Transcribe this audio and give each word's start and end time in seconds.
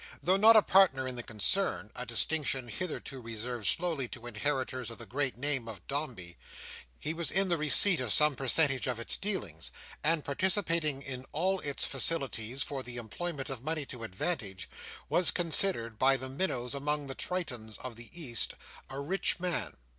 Though 0.23 0.35
not 0.35 0.55
a 0.55 0.63
partner 0.63 1.07
in 1.07 1.15
the 1.15 1.21
concern—a 1.21 2.07
distinction 2.07 2.69
hitherto 2.69 3.21
reserved 3.21 3.67
solely 3.67 4.07
to 4.07 4.25
inheritors 4.25 4.89
of 4.89 4.97
the 4.97 5.05
great 5.05 5.37
name 5.37 5.67
of 5.67 5.85
Dombey—he 5.85 7.13
was 7.13 7.29
in 7.29 7.49
the 7.49 7.57
receipt 7.59 8.01
of 8.01 8.11
some 8.11 8.35
percentage 8.35 8.87
on 8.87 8.99
its 8.99 9.15
dealings; 9.15 9.71
and, 10.03 10.25
participating 10.25 11.03
in 11.03 11.27
all 11.33 11.59
its 11.59 11.85
facilities 11.85 12.63
for 12.63 12.81
the 12.81 12.97
employment 12.97 13.51
of 13.51 13.61
money 13.63 13.85
to 13.85 14.03
advantage, 14.03 14.67
was 15.07 15.29
considered, 15.29 15.99
by 15.99 16.17
the 16.17 16.29
minnows 16.29 16.73
among 16.73 17.05
the 17.05 17.13
tritons 17.13 17.77
of 17.77 17.95
the 17.95 18.09
East, 18.19 18.55
a 18.89 18.99
rich 18.99 19.39
man. 19.39 19.77